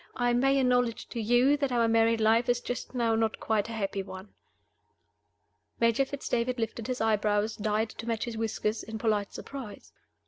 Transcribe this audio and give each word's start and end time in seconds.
I 0.15 0.33
may 0.33 0.57
acknowledge 0.59 1.07
to 1.09 1.21
you 1.21 1.57
that 1.57 1.71
our 1.71 1.87
married 1.87 2.19
life 2.19 2.49
is 2.49 2.59
just 2.59 2.95
now 2.95 3.13
not 3.13 3.39
quite 3.39 3.69
a 3.69 3.73
happy 3.73 4.01
one." 4.01 4.29
Major 5.79 6.05
Fitz 6.05 6.27
David 6.27 6.57
lifted 6.57 6.87
his 6.87 7.01
eyebrows 7.01 7.55
(dyed 7.55 7.89
to 7.91 8.07
match 8.07 8.23
his 8.25 8.35
whiskers) 8.35 8.81
in 8.81 8.97
polite 8.97 9.31
surprise. 9.31 9.93